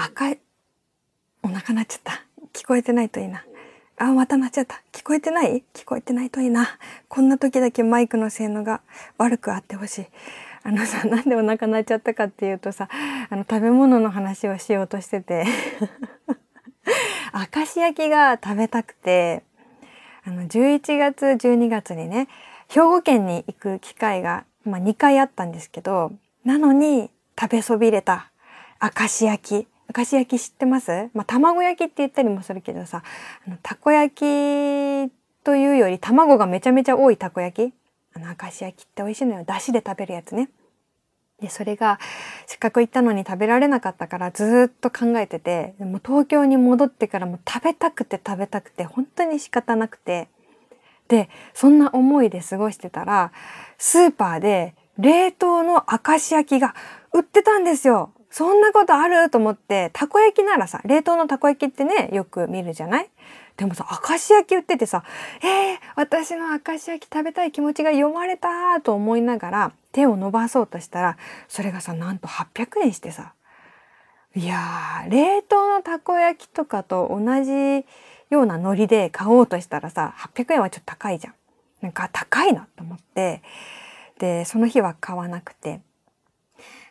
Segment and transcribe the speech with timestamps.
[0.00, 0.38] 赤い
[1.42, 2.24] お腹鳴っちゃった。
[2.52, 3.44] 聞こえてないといいな。
[3.96, 4.80] あまた鳴っちゃった。
[4.92, 5.64] 聞こえてない？
[5.74, 6.68] 聞こえてないといいな。
[7.08, 8.80] こんな時だけマイクの性能が
[9.16, 10.06] 悪くあってほしい。
[10.62, 12.88] あのさなんでお腹鳴っちゃったかっていうとさ
[13.28, 15.44] あの食べ物の話をしようとしてて。
[17.56, 19.42] 明石焼きが食べたくて
[20.24, 22.28] あの11月12月にね
[22.68, 26.12] 兵庫県に行く機会が、まあ、2回あったんですけど
[26.44, 28.30] なのに食べそびれた。
[28.80, 29.68] 明石焼き。
[29.96, 31.10] 明石焼き知ってます？
[31.14, 33.02] まあ、卵焼きって言ったりもするけどさ
[33.46, 35.12] あのたこ焼き
[35.44, 37.74] というより卵がめちゃめちゃ多いたこ焼き？
[38.14, 39.44] あの明石焼きって美味しいのよ。
[39.46, 40.50] 出汁で食べるやつね。
[41.40, 42.00] でそれが
[42.46, 50.28] せっかく行ったのに食べられなかったからずっと考えててでも東京に戻ってからも食べたくて食べたくて本当に仕方なくて。
[51.08, 53.32] でそんな思いで過ごしてたら
[53.78, 56.74] スーパーで冷凍の明石焼きが
[57.14, 58.12] 売ってたんですよ。
[58.30, 63.10] そんなことあると思ってたこ焼きならさ冷凍のたこ焼きってねよく見るじゃない？
[63.56, 65.02] でもさ明石焼き売っててさ
[65.42, 71.16] 「えー、私の明石焼き食べたい気持ちが読まれた」と思いながら手を伸ばそうとしたら
[71.48, 73.32] それがさなんと800円してさ。
[74.36, 77.84] いやー冷凍のたこ焼きとかと同じ
[78.30, 81.34] ようなノリで買おうとしたらさ800円はちょっと高いじゃん。
[81.80, 83.42] なんか高いなと思って。
[84.18, 85.80] でその日は買わなくて。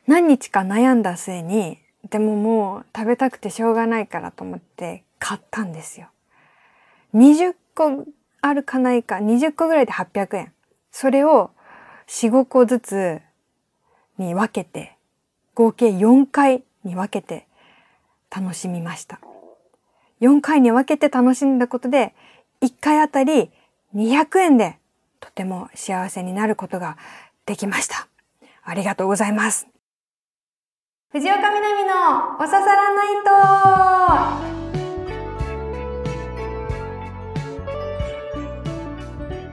[0.08, 6.08] 何日か悩んだ末にでももう食べたくてしょうがないからと思って買ったんですよ。
[7.14, 8.06] 20個
[8.42, 10.54] あるかないか20個ぐらいで800円。
[10.92, 11.52] それを
[12.08, 13.22] 45個ずつ
[14.18, 14.96] に分けて
[15.54, 17.46] 合計4回に分けて
[18.34, 19.20] 楽しみました。
[20.22, 22.16] 4回に分けて楽しんだことで
[22.62, 23.52] 1回あたり
[23.94, 24.78] 200円で
[25.20, 26.98] とても幸せになることが
[27.46, 28.08] できました。
[28.64, 29.68] ありがとうございます。
[31.10, 33.16] 藤岡みなみのおささらナイ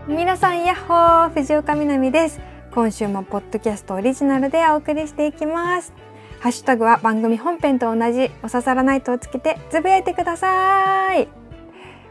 [0.09, 2.41] ト皆さんやっほー藤岡みなみです。
[2.73, 5.93] 今週もポッドキャストオリジナルでお送りしていきます。
[6.41, 11.29] ハッシュタグは番組本編と同じおささらナイトをつけてつぶやいてください。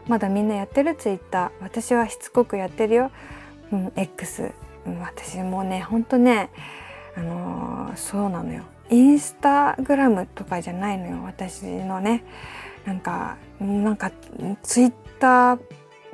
[0.08, 1.50] まだみんなやってるツイッター。
[1.60, 3.10] 私はしつこくやってるよ、
[3.70, 4.54] うん、X、
[4.86, 6.48] うん、私もねほんとね
[7.14, 8.62] あのー、そうなのよ。
[8.90, 12.24] インスタグラムとかじゃないのよ私のね
[12.84, 14.12] なんかなんか
[14.62, 15.60] ツイッター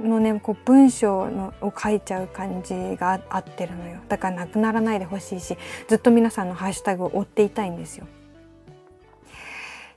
[0.00, 5.56] のねこう文章のを書いちゃう感じが合ってるのよだからなくならないでほしいし
[5.88, 8.06] ずっと皆さんのハッシュタグを追っていたいんですよ。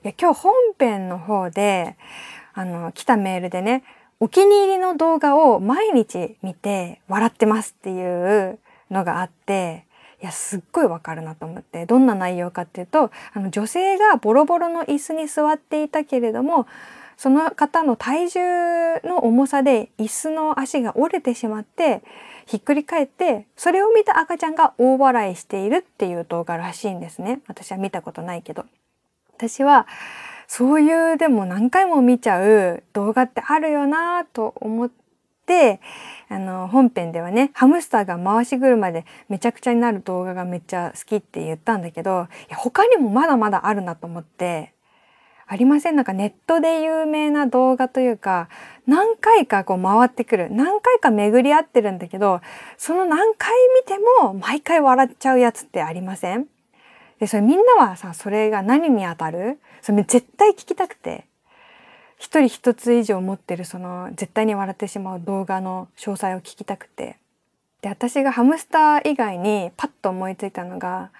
[0.03, 1.95] いや今日本編の方で
[2.53, 3.83] あの来たメールでね
[4.19, 8.59] お気に入りの動画を毎日見て笑ってますっていう
[8.91, 9.85] のがあって
[10.23, 16.65] いやすっごいわかるなと思ってどんな内容かっていうとあの女性がボロボロの椅子に座っていたけれども
[17.17, 18.39] その方の体重
[19.03, 22.03] の重さで椅子の足が折れてしまって
[22.45, 27.41] ひっくり返ってそれを見た赤ちゃんが大笑いしているっていう動画らしいんですね。
[27.47, 28.65] 私は見たことないけど。
[29.35, 29.87] 私は
[30.47, 35.02] そういうでも何回も見ちゃう動画ってあるよなと思って
[36.29, 44.73] あの本編ではねハムスターが回し車でめちゃくちゃになる動画がめっちゃ好きって言ったんだけど他にもまだまだあるなと思って
[45.45, 45.95] ありません。
[45.95, 48.47] なんかネットで有名な動画というか
[48.87, 52.39] 何回かこう回ってくる何回か巡り合ってるんだけど
[52.77, 56.47] その何回見ても毎回笑っちゃうやつってありません？
[57.19, 59.59] でそれみんなはさそれが何に当たる？
[59.81, 61.27] それ絶対聞きたくて。
[62.23, 67.17] 一人一つ以上持ってるその絶対に笑ってしまう動画の詳細を聞きたくて
[67.81, 71.11] で私がハムスター以外にパッと思いついたのが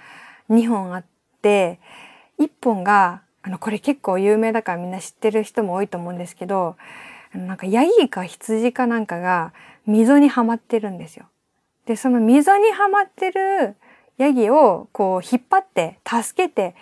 [0.50, 1.06] 2本あっ
[1.42, 1.82] て
[2.40, 6.78] 1本があのこれ結構有名だからみんな知ってる人も多いと思うんですけど
[7.34, 9.52] なんかヤギか羊かなんかが
[9.86, 11.26] 溝にはまってるんですよ。
[11.86, 13.76] でその溝にはまってる
[14.18, 16.76] ヤギをこう引っ張って助けて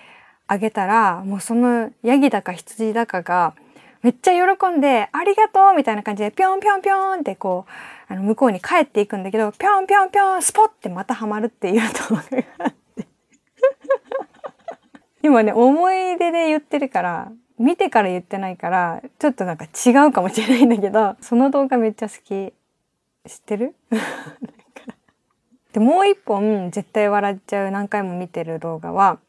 [0.46, 3.56] あげたらもうそのヤギだか羊だかが
[4.02, 7.66] めっちゃ喜んで「ありがとう!」みたいな感じでピョンピョンピョンってこ
[8.10, 12.28] うあの向こうに帰っていくんだけどピョンピョンピョンスポッてまたはまるっていう動画が
[12.60, 13.08] あって。
[15.24, 22.54] 今ね思い出で言ってるから見てから言ってないからちょっとなんか違うかもしれないんだけどその動画めっちゃ好き。
[23.30, 23.76] 知ってる？
[25.74, 29.20] でもう一本絶対笑っちゃう何回も見てる動画は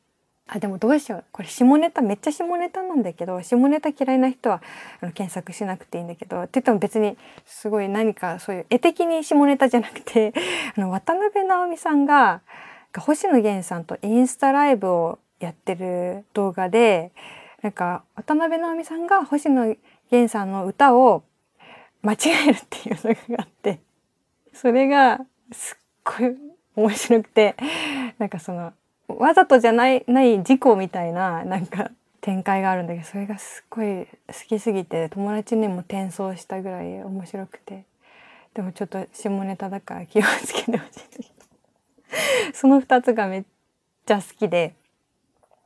[0.54, 1.24] あでもどうしよう。
[1.32, 4.62] これ下ネタめっちゃ下ネタなんだけど下ネタ嫌いな人は
[5.00, 7.16] あの検索しなくていいんだけどって言っても別に
[7.46, 10.34] すごい何かそういう絵的に下ネタじゃなくて
[10.76, 12.42] あの渡辺直美さんが
[12.98, 17.12] 星野源さんとインスタライブをやってる動画で
[17.62, 19.74] なんか渡辺直美さんが星野
[20.10, 21.22] 源さんの歌を
[22.02, 22.16] 間違
[22.48, 23.80] えるっていうのがあって
[24.52, 25.20] それが
[25.50, 25.78] すっ
[26.18, 26.36] ごい
[26.76, 27.56] 面白くて
[28.18, 28.74] なんかその
[29.18, 34.08] わざとじゃないない事故みたいななんか展開があるんだけどそれがすっごい好
[34.48, 37.84] きすぎて友達にも転送したぐらい面白くて。
[38.54, 41.32] でもちょっと下ネタだから気をつけてほしい。
[42.52, 43.44] その2つがめっ
[44.04, 44.74] ちゃ好きで。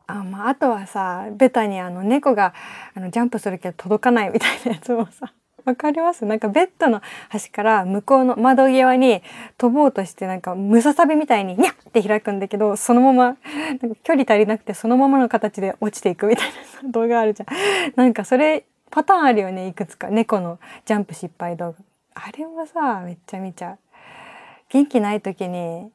[0.07, 2.55] あ,、まあ、あとはさベタにあの猫が
[2.95, 5.33] あのジャンプするけど届かないみたいなやつもさ
[5.67, 6.25] わかります？
[6.25, 9.21] なんかベッドの端から向こうの窓際に
[9.59, 16.51] 飛ぼうとしてなんかムササビみたいにニャって開くんだけどそのままなんか距離足りなくてそのままの形で落ちていくみたい
[16.85, 17.49] な動画あるじゃん。
[17.97, 21.79] なんかそれパターンあるよねいくつか猫のジャンプ失敗動画。
[22.15, 23.79] あれはさめっちゃ見ちゃう。
[24.69, 25.91] 元気ない時に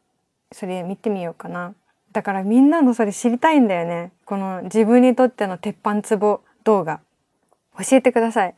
[0.51, 1.73] それ見てみようかな。
[2.11, 4.11] だからみんなのそれ知りたいんだよね。
[4.25, 6.99] この自分にとっての鉄板ツボ動画。
[7.77, 8.55] 教えてください。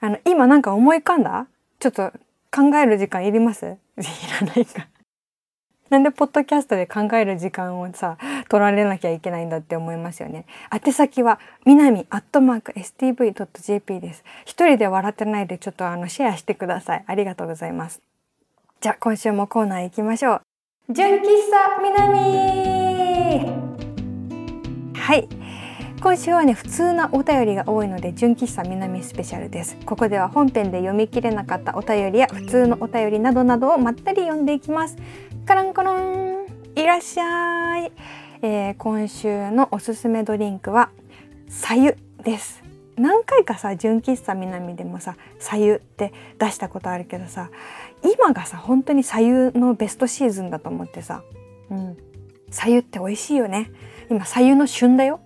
[0.00, 1.46] あの、今なんか思い浮かんだ？
[1.78, 2.12] ちょっと
[2.54, 3.66] 考える時間いります？
[3.96, 4.02] い
[4.40, 4.88] らないか。
[5.88, 8.18] なんでポッドキャストで考える時間をさ、
[8.48, 10.44] 取られなきゃいけないんだって思いますよね。
[10.72, 14.24] 宛先は、みなみアットマーク stv.jp です。
[14.44, 17.04] 一人で笑ってないでちょっとあのシェアしてください。
[17.06, 18.02] ありがとうございます。
[18.80, 20.42] じゃあ今週もコーナー行きましょう。
[20.92, 22.18] 純喫茶みなみ
[24.98, 25.28] はい。
[26.00, 29.76] 今週はね普通なお便りが多いので純喫茶南スペシャルです。
[29.86, 34.96] ここでは本編で読み切れなかったお便りや普通のお便りなどなどをまったり読んでいきます。
[35.46, 36.46] カランコロン
[36.76, 37.92] いらっしゃい、
[38.42, 40.90] えー、今週のおすすめドリンクは
[41.48, 42.62] さゆです。
[42.96, 47.50] 何回かさ純喫茶南でもささゆって出したことあるけどさ
[48.02, 51.22] 今がさ本当にさゆのベストシーズンだと思ってさ
[51.70, 51.96] うん。
[52.50, 53.70] さゆって美味しいよね。
[54.08, 55.20] 今さゆの旬だよ。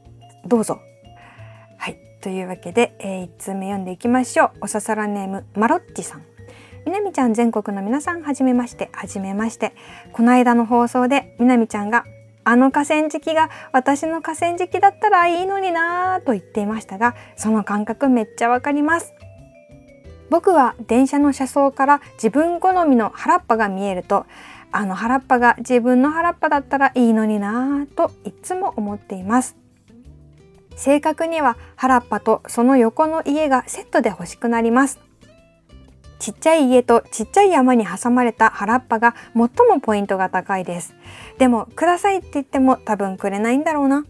[0.46, 0.80] どうぞ。
[1.78, 1.96] はい。
[2.20, 4.50] というわけで、えー、1通目読んでいきましょう。
[4.62, 6.22] おささらネーム、マロッチさん。
[6.86, 9.74] みなみちゃん全国の皆さんはじめまして、はじめまして。
[10.12, 12.04] この間の放送でみなみちゃんが
[12.44, 19.14] あの河川敷が私の河川敷だったらいいのになぁと言っていましたが、その感覚めっちゃわかります。
[20.30, 24.26] 僕は電車の車窓から自分好みの原っぱが見えると、
[24.72, 29.59] あの原っぱが自分の原っぱだったらいいのになぁといつも思っています。
[30.80, 34.98] 正確には原っぱとその横の家がセットで欲しくなります。
[36.18, 40.94] ちっちゃい家とちっちゃい山に挟まれた原っぱが最もポイントが高いです。
[41.38, 44.06] でも、くださいって言っても多分くれないんだろうな。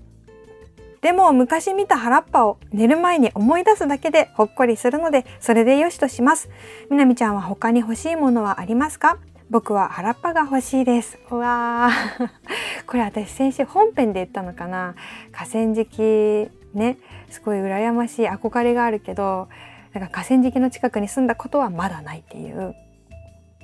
[1.01, 6.49] でも昔見た原っぱを寝る前に思い出すだけでほっこりするのでそれでよしとします。
[6.89, 9.19] みなみちゃんは他に欲しいものはありますか？
[9.51, 11.19] 僕は原っぱが欲しいです。
[11.31, 12.29] うわー
[12.87, 14.95] これ私先週本編で言ったのかな
[15.33, 16.99] 河川敷ね
[17.31, 19.49] すごい羨ましい憧れがあるけど
[19.93, 22.75] なんか河川敷の近くに住んだことはまだないっていう。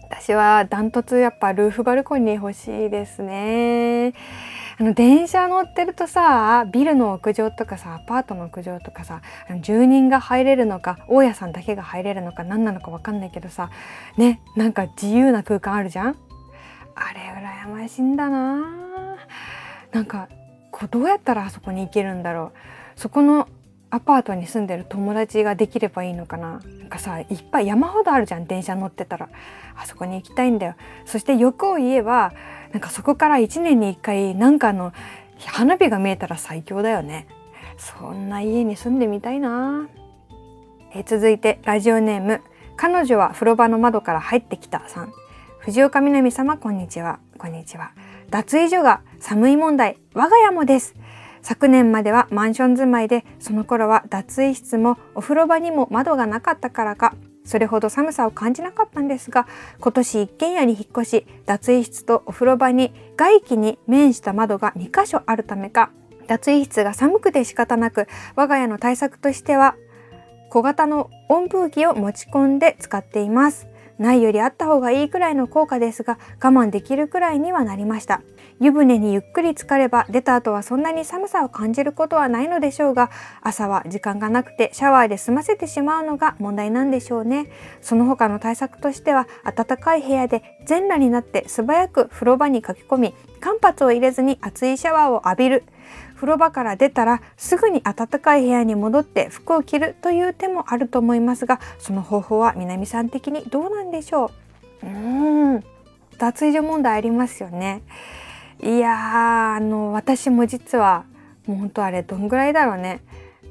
[0.09, 4.15] 私はダントツやっぱルーフバルコニー欲しいですね。
[4.79, 9.23] あの電車乗ってるとさビルの屋上とかさアパートの屋上とかさ
[9.63, 13.71] 住人が入れるのか大家さんだけが入れるのか何なのか分かんないけどさ
[14.17, 16.17] ねなんか自由な空間あるじゃん。
[16.95, 17.21] あれ
[17.67, 19.17] 羨ましいんだな。
[19.93, 20.29] なんか
[20.71, 22.76] こうどうやったらあそこに行けるんだろう。
[22.97, 23.49] そこの
[23.91, 26.61] アパートに住んでる友達ができればいいのかな。
[26.81, 29.29] なんかさいっぱい山ほどあるじゃん電車乗ってたら。
[29.77, 30.75] あそこに行きたいんだよ。
[31.05, 32.33] そして欲を言えば
[32.73, 34.93] なんかそこから1年に1回なんかの
[35.45, 37.29] 花火が見えたら最強だよね。
[37.79, 39.89] そんな家に住んでみたいな。
[40.95, 42.43] え続いてラジオネーム。
[42.77, 45.13] 彼女は風呂場の窓から入ってきたさん。
[45.61, 47.21] 藤岡みなみ様こんにちは。
[47.39, 47.93] こんにちは。
[48.31, 49.99] 脱衣所が寒い問題。
[50.15, 50.95] 我が家もです。
[51.47, 59.47] 昨年まではマンション住まいでその頃は脱衣室もお風呂場にも窓がなかったからかそれほど寒さを感じなかったんですが
[59.79, 65.93] 今年一軒家に引っ越し脱衣室とお風呂場に外気に面した窓が2箇所あるためか
[66.27, 69.77] 脱衣室が寒くて仕方なく我が家の対策としては
[70.51, 73.69] 小型の温風機を持ち込んで使っています。
[73.99, 78.23] ないよりあった方がいいくらいの効果ですが我慢できるくらいにはなりました。
[78.59, 83.11] 湯船にゆっくり浸かれば出た後はそんなに寒さを感じることはないのでしょうが
[83.43, 87.51] 朝は時間がなくてシャワーで済ませてしまうのが問題なんでしょうね。
[87.83, 95.65] その他の対策としては暖かい部屋で全裸になって素早く風呂場に駆け込み間髪を入れずに熱いシャワーを浴びる。
[96.15, 104.31] 風呂場から出たらすぐに暖かい部屋に戻って服を着るという手もあると思いますがその方法は南さん的にどうなんでしょ
[104.83, 104.87] う？
[104.87, 105.65] うーん。
[106.17, 107.83] 脱衣所問題ありますよね。
[108.63, 111.05] いやあの私も実は
[111.47, 113.01] もうほんとあれどんぐらいだろうね。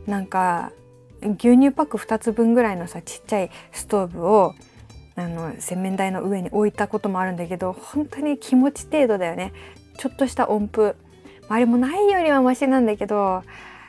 [0.07, 0.71] なんか
[1.21, 4.53] 牛乳パック2つ分ぐらいのさちっちゃいストーブを
[5.15, 9.53] あの洗面台の上に置いたこともあるんだけど本当に気持ち程度だよね。
[9.97, 10.95] ちょっとした音符。
[11.47, 13.43] あれもないよりはマシなんだけど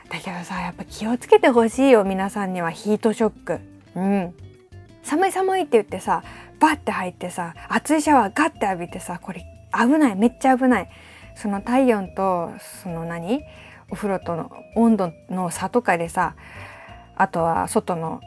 [0.09, 2.71] だけどさやっぱ気をつけてほしいよ皆さんには。
[2.71, 3.59] ヒートショック。
[3.95, 4.33] うん。
[5.03, 6.23] 寒い寒いって言ってさ
[6.59, 10.15] バッて入ってさ熱いシャワーガッて浴びてさこれ危ない。
[10.15, 10.89] めっちゃ危ない。
[11.41, 12.51] その体温と
[12.83, 13.43] その何？
[13.89, 16.35] お風呂との温度の差とかでさ
[17.15, 18.19] あとは外の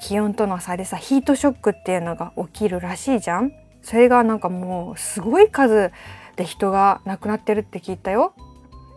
[0.00, 3.52] 気温との差でさヒートショックっていうのが起きるらしいじゃん。
[3.82, 5.92] それがなんかもうすごい数
[6.36, 8.34] で人が亡くなってるって聞いたよ。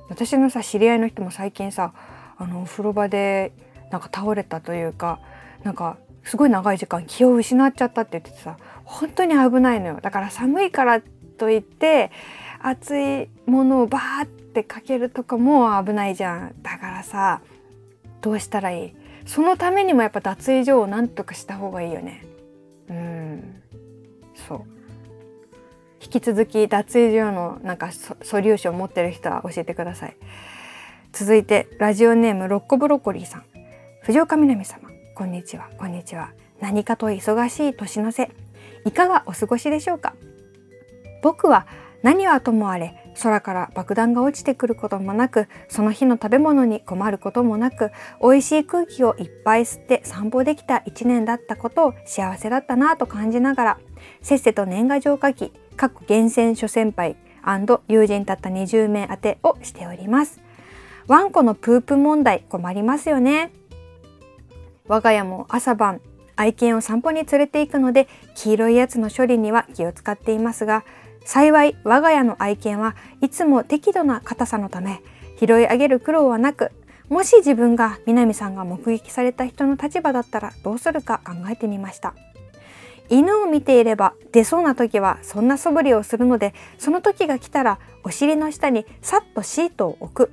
[0.10, 1.94] 私のさ知り合いの人も最近さ
[2.38, 3.52] あのお風呂場で
[3.92, 5.20] なんか倒れたというか
[5.64, 10.00] なんかすごい長い時間気を失っちゃったって言っててさ本当に危ないのよ。
[10.02, 11.02] だから寒いから
[11.38, 12.12] といって
[12.62, 16.56] 熱いものをバーってかけるとかも危ないじゃん。
[16.62, 17.42] だからさ
[18.22, 18.96] どうしたらいい？
[19.26, 22.26] そのためにもやっぱ脱衣所をなんとかした方がいいよね。
[22.90, 23.62] うん。
[24.36, 24.62] そう。
[26.02, 30.16] 引き続き脱衣所のなんかソリューション持ってる人は教えてください。
[31.12, 33.44] 続いてラジオネームロッコブロッコリーさん。
[34.04, 34.90] 藤岡みなみ様。
[35.16, 35.70] こんにちは。
[35.78, 36.32] こんにちは。
[36.62, 38.32] 何かと忙しい年の瀬。
[38.86, 40.16] いかがお過ごしでしょうか？
[41.22, 41.68] 僕は
[42.04, 53.80] 何はともあれ空から爆弾が落ちてくることもなくその日の食べ物に困ることもなく美味しい空気をいっぱい吸って散歩できた一年だったことを幸せだったなぁと感じながら
[54.22, 57.16] せっせと年賀状書き各厳選諸先輩
[57.88, 60.42] 友人たった20名宛てをしております。
[61.08, 63.51] ワンコのプープ問題困りますよね。
[64.88, 66.01] 我が家も朝晩
[66.36, 70.84] 愛犬を散歩に連れて行くので黄色いやつの処理には気を使っていますが
[71.27, 75.01] 幸い我が家の愛犬はいつも適度な硬さのため
[75.38, 76.72] 拾い上げる苦労はなく
[77.10, 82.15] もし自分が南さんが目撃された人の立場だったらどうするか考えてみました。
[83.10, 90.31] 犬を見ていれば出そうな時はそんな素振りをするのでその時が来たらお尻の下にさっとシートを置く。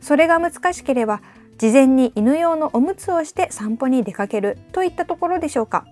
[0.00, 1.22] それが難しければ
[1.56, 5.86] 事前に犬用のおむつをして散歩に出かけるといったところでしょうか。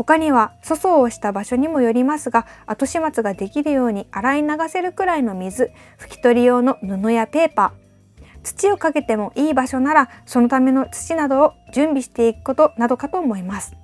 [0.00, 13.76] 他には粗相をした場所にもよりますが後始末ができるように洗い流せるくらいの水拭き取り用の布やペーパー土をかけてもいい場所ならそのための土などを準備していくことなどかと思います。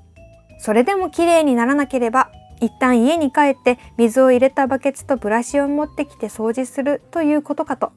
[0.58, 2.30] それでもきれいにならなければ
[2.62, 7.92] 一旦家に帰って水を入れたバケツとブラシを持ってきて掃除するということかと。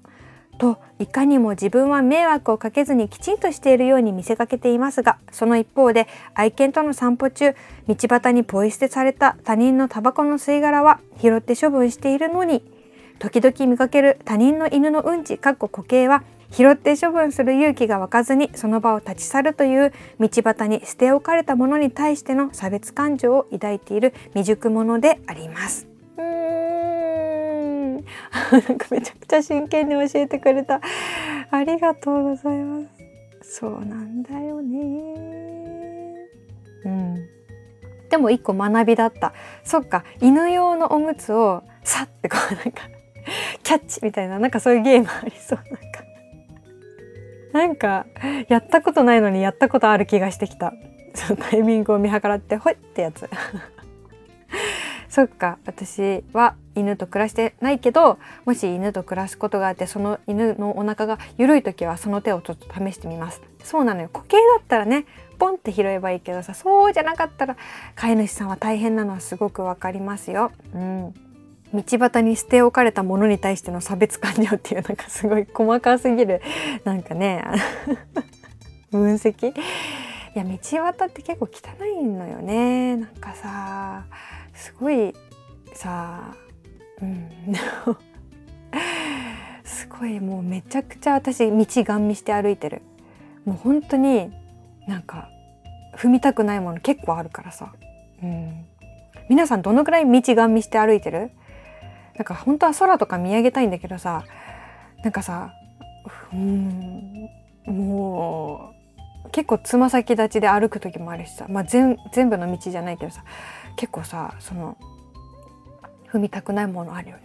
[0.60, 7.56] といかにも自分は迷惑をかけずにきちんとしているように見せかけていますがその一方で愛犬との散歩中
[7.88, 12.62] 道端にポイ捨てされた他人のタバコの吸い殻は拾って処分しているのに
[13.20, 25.89] 時々見かける他人の犬のうんちかっこ固形は拾って処分する勇気が湧かずにその場を立ち去るという道端に捨て置かれたものに対しての差別感情を抱いている未熟者であります。
[28.52, 30.82] なんかめちゃくちゃ真剣に教えてくれた。
[31.52, 32.82] ありがとうございま
[33.42, 33.56] す。
[33.58, 34.78] そうなんだよね。
[36.86, 37.16] うん。
[38.10, 39.34] でも一個学びだった。
[39.64, 40.04] そっか。
[40.22, 42.84] 犬用のおむつをさってこうなんか
[43.64, 46.10] キャッチみたいななんかそういうゲームありそうなんか。
[47.52, 48.06] なんか
[48.48, 50.74] やったことないのにやったことある気がしてきた。
[51.16, 53.28] そのタイミングを見計らってほいってやつ。
[55.10, 55.58] そっか。
[55.66, 63.42] 私は犬と暮らしてないけどもし犬と暮らすことがあってその犬のお腹が緩い時はその手をちょっと試してみます。
[63.64, 64.10] そうなのよ。
[64.12, 65.06] 固形だったらね
[65.38, 67.58] ポンって拾えばいいけどさそうじゃなかったら
[67.96, 70.52] 飼い主さんは大変なのはすごくわかりますよ。
[70.74, 71.14] うん。
[71.74, 76.42] 道端に捨て置かれたものに対しての差別感情っていうなんかすごい細かすぎる。
[76.84, 77.44] なんかね
[78.92, 79.50] 分析。
[79.50, 79.54] い
[80.36, 82.98] や道端って結構汚いのよね。
[82.98, 84.06] なんかさ
[84.54, 85.16] すごい
[85.74, 86.36] さ
[87.02, 87.30] うん。
[89.64, 92.82] すごいもうめちゃくちゃ私道ガン見して歩いてる。
[93.46, 94.32] もう本当に
[94.88, 95.30] なんか
[95.98, 97.74] 踏みたくないもの結構あるからさ、
[98.22, 98.66] うん、
[99.30, 101.32] 皆さんどのくらい道ガン見して歩いてる？
[102.16, 104.24] なんか本当は空とか見上げたいんだけどさ。
[105.02, 105.54] なんかさ
[106.34, 107.30] うん
[107.66, 108.74] も
[109.26, 111.96] う結構つま先立ちで歩く時もあるしさ、まあ、全
[112.30, 113.24] 部の道じゃないけどさ。
[113.78, 114.76] 結構さその
[116.12, 117.24] 踏みたくないものあるよね。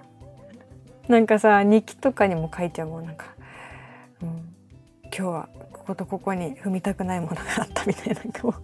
[1.08, 3.04] なんかさ日記とかにも書いちゃうもん。
[3.04, 3.26] なんか、
[4.22, 4.28] うん、
[5.04, 8.62] 今日はこことここに踏みたくないものがあったみたいななんかなんか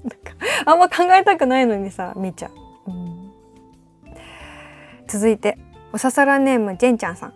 [0.66, 2.48] あんま考えたくないのにさ見ちゃ
[2.86, 3.32] う、うん、
[5.06, 5.58] 続いて
[5.92, 7.34] おささらネームジェンちゃんさん。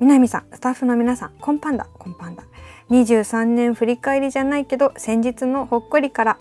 [0.00, 2.42] 南さんスタッフの皆さんコンパンダコンパンダ
[2.90, 6.38] 23年振り返りじゃないけど先日のほっこりから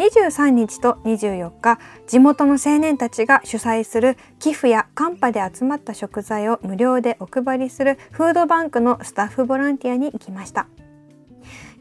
[0.00, 10.68] 23日と24日地元の青年たちが主催する寄付やカンパで集まった食材を無料でお配りするフードバンクのスタッフボランティアに行きました。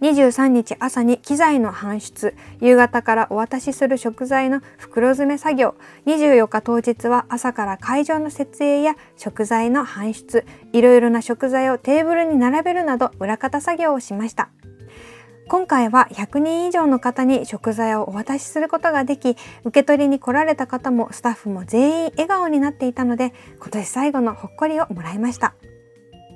[0.01, 5.75] 23日朝に機材の搬出夕方からお渡しする食材の袋詰め作業。
[6.05, 14.49] 24日当日は朝から会場の設営や食材の搬出いろいろな食材をテーブルに並べるなど裏方作業をしました。
[15.49, 25.55] 今回は100人以上の方に食材をお渡しすることができ受け取りに来られた方もスタッフも全員笑顔になっていたので今年最後のほっこりをもらいました。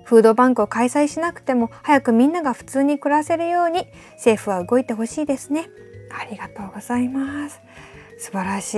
[0.05, 5.69] フードバンクを開催しなくても早くみんなが普通に暮らせるように政府は動いてほしいですね。
[6.11, 7.61] ありがとうございます。
[8.17, 8.77] 素晴らしい。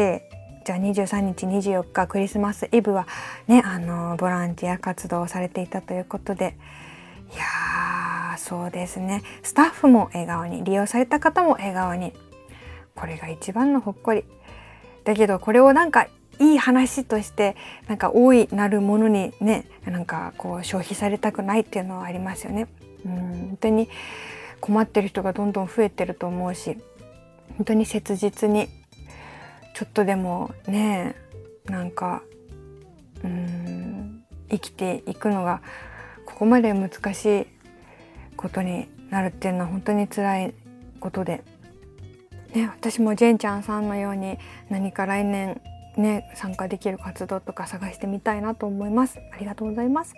[0.66, 3.08] じゃあ23日24日クリスマスイブは
[3.48, 6.58] ねあのボランティア活動をされていたということで。
[7.34, 9.24] いやそうですね。
[9.44, 12.14] スタッフも笑顔に利用された方も笑顔に。
[12.96, 14.24] これが一番のほっこり。
[15.04, 16.08] だけどこれをなんか
[16.40, 17.56] いい話として
[17.88, 22.68] なんか大いなるものにねなんかこう消費されたくないっていうのはありますよね。
[23.06, 23.90] うん本当に
[24.60, 26.78] 困ってる人がどんどん増えてると思うし
[27.58, 28.68] 本当に切実に
[29.76, 31.16] ちょっとでもね
[31.66, 32.24] なんか
[33.24, 35.62] うん生きていくのが
[36.26, 37.48] ここまで難しい
[38.36, 40.54] ことになるっていうのは本当に辛い
[41.00, 41.44] ことで、
[42.54, 44.38] ね、私もジェンちゃんさんのように
[44.70, 45.62] 何か来年
[45.98, 49.20] ね参加できる活動とか探してみたいなと思います。
[49.34, 50.16] ありがとうございます。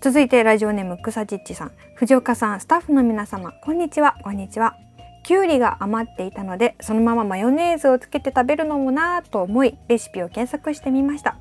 [0.00, 1.72] 続いてラジオネーム草ちっちさん。
[1.94, 4.16] 藤岡さんスタッフの皆様こんにちは。
[4.22, 4.76] こんにちは。
[5.24, 11.36] きゅうりが余っていたのでそのままマヨネーズをつけて食べるのもなぁと思いレシピを検索してみました。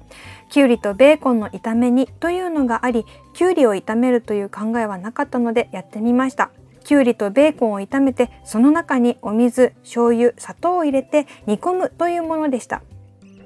[0.49, 6.51] きゅうりとベーコンの炒め煮というのがありきゅうりを炒めるという考えはなかったのでやってみました。
[6.83, 12.81] きゅうりとベーコンを炒めてその中にお水醤油砂糖を入れて煮込むというものでした。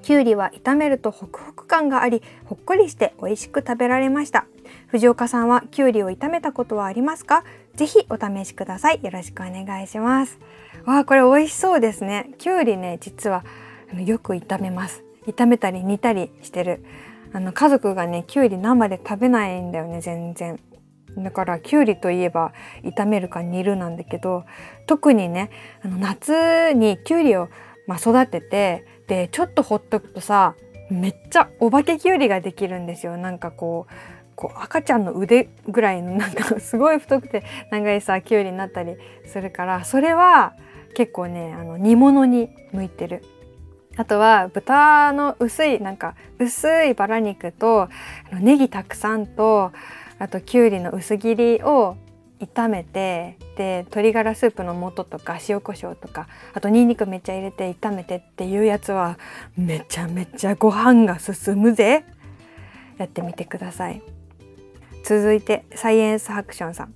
[0.02, 4.46] きゅうりは炒めるとホクホク感がありほっこりして美味しく食べられました。
[4.88, 7.44] 藤岡さんはきゅうりを炒めたことはありますか？
[7.76, 9.00] ぜひお試しください。
[9.04, 10.40] よろしくお願いします。
[10.86, 12.32] わあこれ美味しそうですね。
[12.38, 13.44] きゅうりね実は
[14.06, 15.04] よく炒めます。
[15.28, 16.84] 炒めたり煮たりしてる。
[17.34, 20.60] あの家族がねきゅうり生で食べないんだよね全然。
[21.18, 24.46] だからきゅうりといえば炒めるか煮るなんだけど
[24.86, 25.50] 特にね
[25.82, 27.50] あの夏にきゅうりを、
[27.88, 30.56] まあ、育ててでちょっとほっとくとさ
[30.90, 33.18] めっちゃお化けきゅうりができるんですよ。
[33.18, 33.94] なんかこう
[34.36, 38.96] こう赤ちゃんの腕ぐらいのなんかすごい太くて長いさきゅうりになったり
[39.26, 40.54] するからそれは
[40.94, 43.24] 結構ねあの煮物に向いてる。
[43.98, 47.88] あとは豚の薄いなんか薄いバラ肉と
[48.34, 49.72] ネギたくさんと
[50.20, 51.96] あときゅうりの薄切りを
[52.42, 59.18] 炒めてで鶏ガラスープの素とか塩コショウとかあとニンニクめっちゃ入れて炒めてっていうやつは
[59.56, 62.04] めちゃめちゃご飯が進むぜ
[62.98, 64.02] やってみてください。
[65.06, 66.94] 続いてサイエンスハクションさん。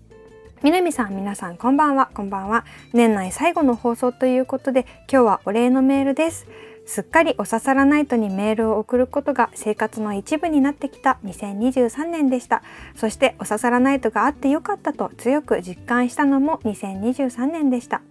[0.63, 2.09] 南さん皆さんこんばんは。
[2.11, 2.65] こんばんは。
[2.91, 6.47] 年内最後の放送ということで今日はお礼のメールです。
[6.87, 12.63] すっかりおささらナイトにメールを送ることが生活の一部になってきた2023年でした。
[12.95, 18.01] そしておささらナイトがあってよかったと強く実感したのも2023年でした。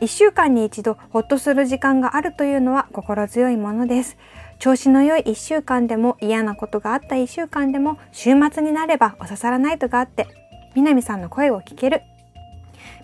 [0.00, 4.16] 1週間に一度ホッとする時間があるというのは心強いものです。
[4.60, 10.28] 調子の良い1週間でも嫌なことがあった1週間でも週末になればおささらナイトがあって
[10.76, 12.02] 南さんの声を聞ける。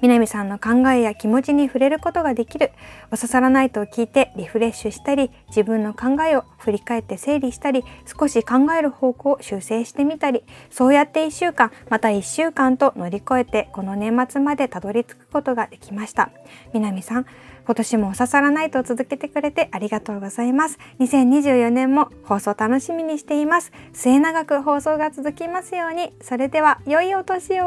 [0.03, 2.73] 南さんの考えや気持ちに触れることができる。
[3.11, 16.31] おささらナイトを聞いてリフレッシュしたり自分の考えを振り返って整理したり少し考える方向を修正してみたりそうやって1週間また1週間と乗り越えてこの年末までたどり着くことができました。
[16.75, 17.27] 南さん
[17.67, 20.79] 今年もおささらないと続けてくれてありがとうございます。
[21.01, 23.73] 2024年も放送楽しみにしています。
[23.93, 26.13] 末永く放送が続きますように。
[26.23, 27.67] それでは良いお年を。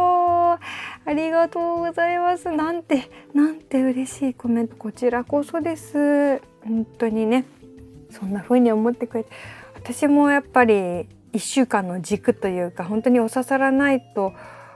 [0.53, 0.59] あ
[1.13, 2.49] りがとうございます。
[2.49, 4.77] なんて、なんて嬉しいコメント。
[4.77, 6.41] こちらこそです。
[6.63, 7.43] 本当にね、
[8.09, 9.31] そんな風に思ってくれて。
[9.75, 14.31] 私もやっぱり1週間の軸というか、本当におささらないと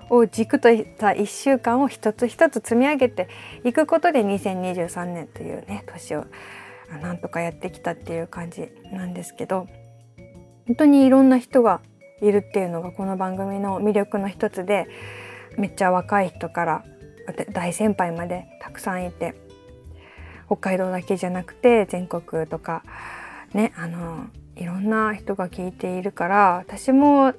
[0.09, 3.29] を軸とした1週間を一つ一つ積み上げて
[3.63, 6.25] いくことで2023年というね年を
[7.01, 9.67] なんとかやってきたっていう感じなんですけど
[10.67, 11.81] 本当にいろんな人が
[12.21, 14.87] いるっていうのがこの番組の魅力の一つで
[15.57, 16.85] めっちゃ若い人から
[17.51, 19.35] 大先輩までたくさんいて
[20.47, 22.83] 北海道だけじゃなくて全国とか
[23.53, 27.33] ねあのいろんな人が聞いているから私も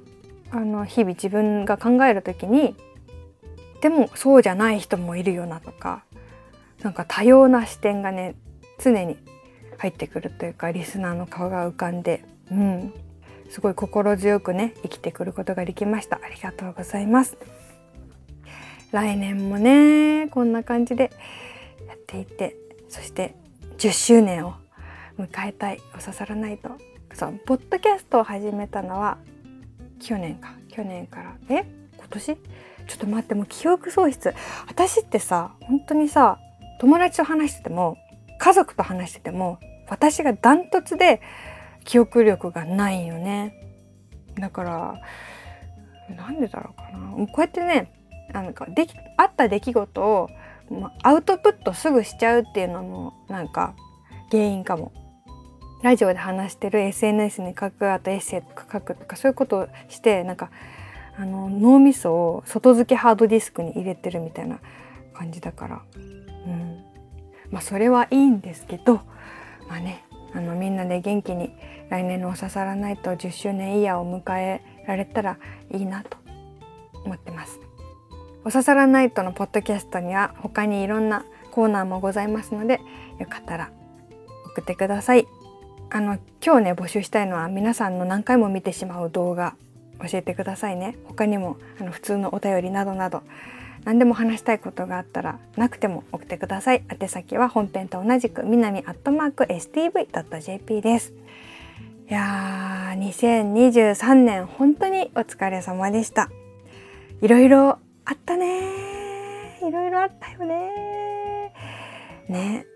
[0.55, 2.77] あの日々自分が考える時に
[3.81, 6.05] でもそうじゃない人もいるよなとか
[6.81, 8.37] なんか多様な視点がね
[8.79, 9.19] 常に
[9.79, 12.95] 入ってくるというかリスナーの顔が浮かんで、うん、
[13.51, 16.21] すごい心強くね生きてくることができました。
[16.23, 17.37] ありがとうございます。
[18.93, 21.11] 来年もねこんな感じで
[21.89, 22.57] やっていて
[22.89, 23.35] そして
[23.79, 24.55] 10周年を
[25.19, 25.81] 迎えたい。
[25.97, 26.71] お刺さらないと。
[27.13, 29.19] そうポッドキャストを始めたのは
[30.01, 30.55] 去年か。
[30.69, 31.37] 去年から。
[31.49, 31.65] え？
[31.97, 32.37] 今年？
[32.87, 34.35] ちょっと待ってもう記憶喪失。
[34.69, 36.39] 私ってさ本当にさ
[36.81, 37.97] 友達と話してても
[38.39, 41.23] 家族と話してても私がダントツで
[41.85, 43.55] 記憶力がないよね。
[44.39, 45.01] だから
[46.15, 47.27] なんでだろうかな。
[47.27, 47.91] こうやってね
[48.33, 50.29] なんかできあった出来事を
[51.03, 53.75] アウトプットすぐしちゃうっていうのもなんか
[54.31, 54.93] 原因かも。
[55.85, 60.51] ラジオで話してる SNS に書くあとエッセイとか書くとかそういうことをしてなんか
[61.19, 64.61] あの脳みそを外付けハードディスクに入れてるみたいな
[65.13, 65.83] 感じだから、
[66.47, 66.83] うん、
[67.51, 69.03] まあそれはいいんですけど
[69.69, 71.55] まあねあのみんなで元気に
[71.91, 75.37] 来年の「お刺さらないと10周年イヤーを迎えられたら
[75.71, 76.17] いいなと
[77.05, 77.61] 思ってます。
[78.47, 82.81] お刺さらないとのポッドキャストには他にいろんなコーナーもございますので
[83.19, 83.71] よかったら
[84.47, 85.44] 送ってください。
[85.95, 89.55] あの今日ね募集したいのは皆さんの何回も見てしまう動画
[90.01, 90.99] 教えてくださいね。
[91.05, 93.23] 他にもあの普通のお便りなどなど
[93.85, 96.83] 何でも話したいことがあったらなくても送ってください。
[96.91, 101.13] 宛先は本編と同じく南アットマーク stv.jp です。
[102.11, 106.29] いやー2023年本当にお疲れ様でした。
[107.23, 111.53] いろいろあったねいろいろあったよね。
[112.29, 112.67] ね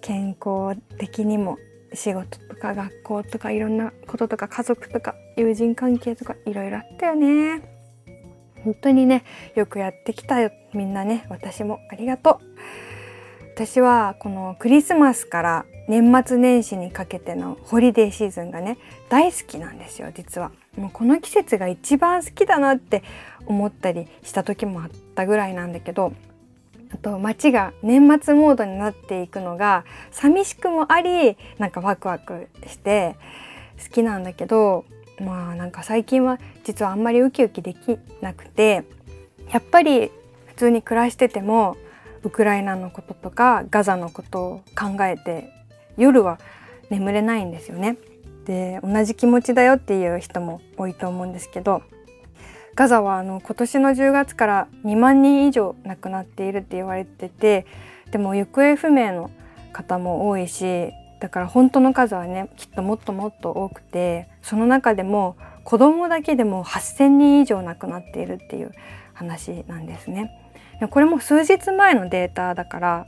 [0.00, 1.56] 健康的にも
[1.94, 7.62] 仕事とか学校とかいろんなこととか家族とか友人関係とかいろいろあったよね。
[8.64, 9.24] 本当にね
[9.54, 10.50] よくやってきたよ。
[10.74, 11.80] みんなね私も。
[11.90, 12.48] ありがとう。
[13.54, 20.52] 私はこのクリスマスから年末年始にかけてのホリデーシーズンがね大好きなんですよ実は。
[20.76, 23.02] もうこの季節が一番好きだなって
[23.46, 26.12] 思ったりした時もあったぐらいなんだけど
[26.92, 33.16] あと街が年末モードになっていくのが寂しくもありなんかワクワクして
[33.82, 34.84] 好きなんだけど
[35.20, 38.84] まあなんか最近は実はあんまりウキウキできなくて
[39.52, 40.10] やっぱり
[40.46, 41.76] 普通に暮らしてても
[42.22, 45.52] ウクライナのこととかガザのことを考えて
[45.96, 46.38] 夜は
[46.90, 47.96] 眠れないんですよね。
[48.44, 51.82] で同じ気持ちだよっていう人も多いと思うんですけど
[52.78, 57.66] ガザはあの今年の10月から2万人以上亡くなっているって言われてて
[58.12, 59.32] でも行方不明の
[59.72, 68.70] 方も多いしだから本当の数はねきっともっともっと多くてその中でも子供だけでも8,000人以上亡くなっているっていう
[69.12, 70.30] 話なんですね。
[70.88, 73.06] これも数日前のデータだから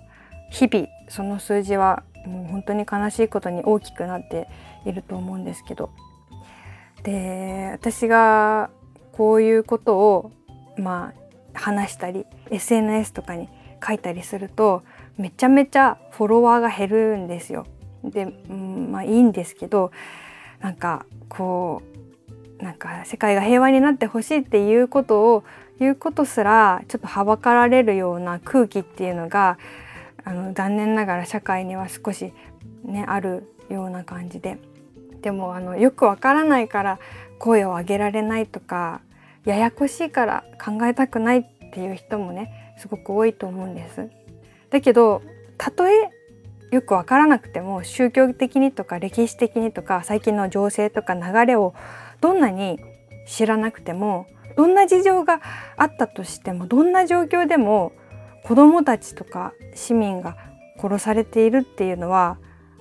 [0.50, 4.48] 日々その数字はもう本当に悲しいことに大きくなって
[4.84, 5.90] いると思うんですけど
[7.04, 8.70] で私が
[9.12, 10.32] こういうことを
[10.76, 11.12] ま
[11.54, 13.48] あ話したり SNS とかに
[13.86, 14.82] 書いたりすると
[15.16, 17.66] めちゃめちゃフォロワーが減るんですよ。
[18.04, 19.90] で、うん、まあいいんですけど
[20.60, 21.82] なんかこ
[22.60, 25.44] うなんか世界が平和になってほしいっていうことを
[25.78, 29.58] 言うことすらちょっとはばかられるような空気っていうのが
[30.24, 32.32] あの残念ながら社会には少し
[32.84, 34.58] ねあるような感じで
[35.20, 36.98] でもあのよくわからないから
[37.38, 39.00] 声を上げられないとか
[39.44, 44.08] ややこしいから考えたくないっていう人もねすごく多いと思うんです。
[44.70, 45.22] だけど
[45.58, 46.10] たとえ
[46.70, 51.74] よく分からなくても宗教的にとか歴史的にとか最近の情勢とか流れを
[52.20, 52.78] どんなに
[53.26, 55.40] 知らなくてもどんな事情が
[55.76, 57.92] あったとしてもどんな状況でも
[58.44, 60.36] 子どもたちとか市民が
[60.80, 62.38] 殺されているっていうのは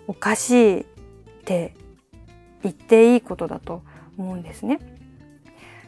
[0.07, 0.85] おかしいっ
[1.45, 1.73] て
[2.63, 3.81] 言っていいことだと
[4.17, 4.79] 思うんですね。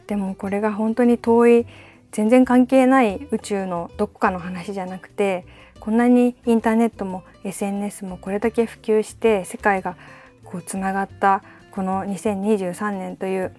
[0.06, 1.66] でもこれが本当に遠い
[2.10, 5.46] 全然関係ない宇宙のどこかの話じゃなくて
[5.80, 9.96] こんなにインターネットも SNS もこれだけ普及して世界が
[10.44, 13.54] こうつながったこの2023年という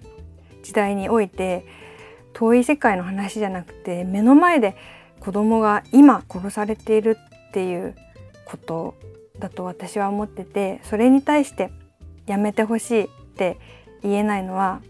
[0.62, 1.66] 時代において
[2.32, 4.76] 遠い世界の話じゃなくて目の前で
[5.20, 7.94] 子供が今殺されているっていう
[8.44, 8.94] こと
[9.38, 11.70] だと私は思っててそれに対して
[12.26, 13.58] やめてほしいって
[14.02, 14.80] 言えないのは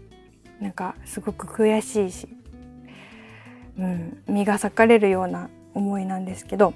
[0.59, 2.27] なんかすごく悔しいし、
[3.77, 6.73] うん、身が裂かれるような思いなんですけど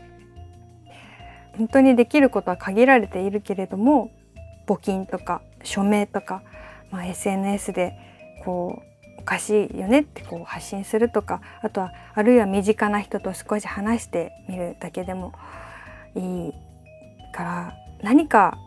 [1.58, 4.12] 本当にできることは限られているけれども
[4.68, 6.44] 募金とか署名とか、
[6.92, 7.98] まあ、SNS で
[8.46, 8.82] こ
[9.18, 15.34] うおかしいよねってこう発信するとかあとはあるいは身近な人と少し話してみるだけでも
[16.16, 16.54] いい
[17.34, 18.58] から何か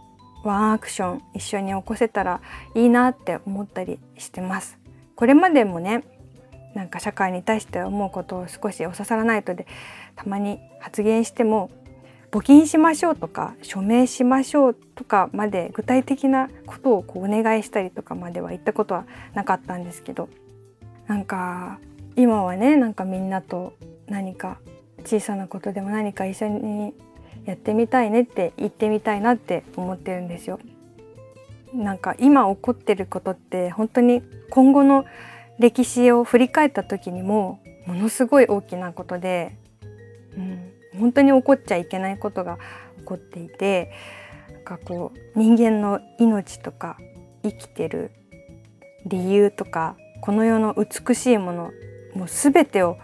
[0.45, 2.41] ワンアクション一緒に起こせたら
[2.75, 4.79] いいなって思ったりしてます。
[5.15, 6.05] これまでもね
[6.75, 9.67] なんか社会に対して思うことを少しおささらないとで
[10.17, 11.71] たまに発言しても
[12.31, 20.31] 募金しましょうとか署名しましょうとかまで具体的なことをこうお願いしたりとかまでは言ったことはなかったんですけど
[21.07, 21.79] なんか
[22.17, 23.75] 今はねなんかみんなと
[24.07, 24.59] 何か
[25.05, 26.95] 小さなことでも何か一緒に
[27.45, 30.61] やってみたいねって言ってみたいなって思ってるんですよ。
[31.75, 35.07] なんか今起こってることって本当に今後の
[35.59, 39.57] 歴史を振り返った時にもものすごい大きなことで、
[40.37, 42.59] うん、本当に起こっちゃいけないことが
[42.99, 43.93] 起こっていて
[44.53, 46.99] なんかこう人間の命とか
[47.43, 48.11] 生きてる
[49.07, 51.73] 理由とかこの世の美しいもの
[52.15, 52.99] もう全てを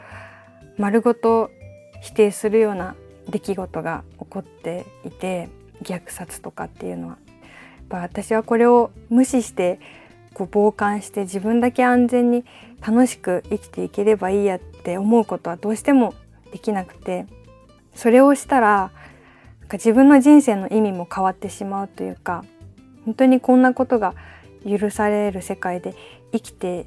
[0.76, 1.50] 丸ごと
[2.02, 2.94] 否定するような
[3.28, 5.48] 出来事が起こっていて
[5.82, 7.18] 虐殺とかっていうのは。
[7.90, 9.80] 私はこれを無視して
[10.34, 12.44] こう傍観して自分だけ安全に
[12.86, 16.14] 楽しく生きていければいいやって思うことはどうしても
[16.52, 17.26] できなくて
[17.94, 18.92] それをしたら
[19.60, 22.44] なんか自分の人生の意味も変わってしまうというか
[23.04, 24.14] 本当にこんなことが
[24.66, 25.94] 許される世界で
[26.32, 26.86] 生きて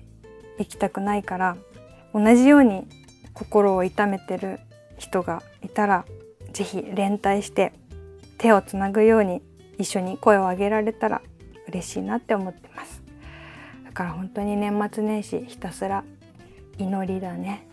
[0.60, 1.58] いきたくないから
[2.14, 2.88] 同じように
[3.34, 4.60] 心を痛めてる
[4.98, 6.06] 人がいたら
[6.52, 7.74] 是非連帯して
[8.38, 9.42] 手をつなぐように
[9.78, 11.22] 一緒に声を上げられたら
[11.68, 13.02] 嬉しいなって思ってます。
[13.86, 16.04] だから本当に年末年始ひたすら
[16.78, 17.68] 祈りだね。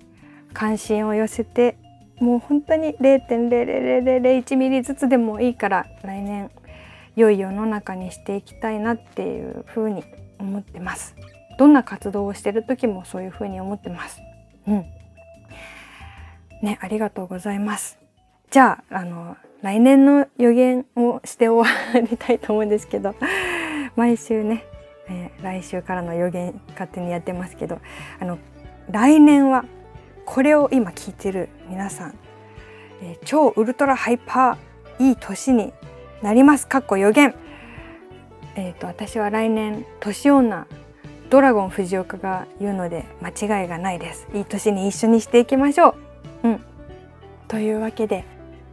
[0.52, 1.76] 関心を寄せて
[2.20, 6.50] もう本当に0.00001ミリずつでもいいから来年
[7.16, 10.04] 良い世の中にしていきたいなっていうふうに
[10.38, 11.14] 思ってます。
[11.58, 14.20] どんな活動をしてる時もそういうふうに思ってます。
[14.66, 14.84] うん。
[16.62, 17.98] ねありがとうございます。
[18.50, 23.14] じゃああの来年の予言をして終わりたいと思うんですけど
[23.96, 24.64] 毎週ね、
[25.08, 27.78] えー、来週からの予言勝手にやってますけど
[28.18, 28.38] あの
[28.90, 29.64] 来年は
[30.24, 32.14] これを今聞いてる皆さん、
[33.02, 35.72] えー、超ウルトラハイパーいい年に
[36.22, 37.34] なりますかっこ予言。
[38.56, 40.66] えっ、ー、と私は来年年女
[41.30, 44.26] ドラゴン藤岡が言うので間違いがないです。
[44.34, 45.94] いい年に一緒にしていきましょ
[46.42, 46.48] う。
[46.48, 46.60] うん。
[47.46, 48.24] というわけで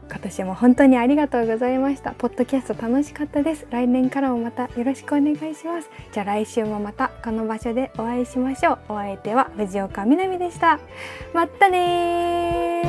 [0.09, 2.11] 今年も本当にありがとうございました。
[2.11, 3.67] ポッドキャスト楽しかったです。
[3.69, 5.89] 来年からもまたよろしくお願いします。
[6.11, 8.79] じゃあ来週もまたこの場所でお会いしましょう。
[8.89, 10.79] お相手は藤岡みなみでした。
[11.33, 12.84] またね